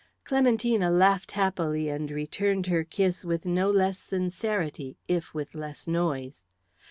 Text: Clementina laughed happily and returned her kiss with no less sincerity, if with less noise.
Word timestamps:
Clementina 0.23 0.89
laughed 0.89 1.33
happily 1.33 1.87
and 1.87 2.09
returned 2.09 2.65
her 2.65 2.83
kiss 2.83 3.23
with 3.23 3.45
no 3.45 3.69
less 3.69 3.99
sincerity, 3.99 4.97
if 5.07 5.35
with 5.35 5.53
less 5.53 5.87
noise. 5.87 6.47